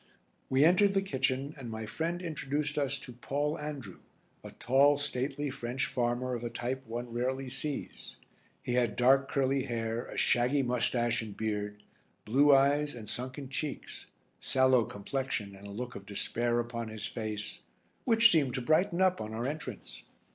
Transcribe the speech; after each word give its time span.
We 0.49 0.65
entered 0.65 0.95
the 0.95 1.03
kitchen 1.03 1.53
and 1.59 1.69
my 1.69 1.85
friend 1.85 2.23
introduced 2.23 2.75
us 2.75 2.97
to 2.97 3.13
Paul 3.13 3.59
Andrew, 3.59 3.99
a 4.43 4.49
tall 4.49 4.97
stately 4.97 5.51
French 5.51 5.85
farmer 5.85 6.33
of 6.33 6.43
a 6.43 6.49
type 6.49 6.87
one 6.87 7.11
rarely 7.13 7.51
sees. 7.51 8.15
He 8.63 8.73
had 8.73 8.95
dark 8.95 9.29
curly 9.29 9.65
hair, 9.65 10.05
a 10.07 10.17
shaggy 10.17 10.63
moustache 10.63 11.21
and 11.21 11.37
beard, 11.37 11.83
blue 12.25 12.51
eyes 12.51 12.95
and 12.95 13.07
sunken 13.07 13.47
cheeks, 13.47 14.07
sallow 14.39 14.85
complexion 14.85 15.55
and 15.55 15.67
a 15.67 15.69
look 15.69 15.93
of 15.93 16.07
despair 16.07 16.59
upon 16.59 16.87
his 16.87 17.05
face, 17.05 17.61
which 18.03 18.31
seemed 18.31 18.55
to 18.55 18.61
brighten 18.63 19.01
up 19.03 19.21
on 19.21 19.35
our 19.35 19.45
entrance. 19.45 20.01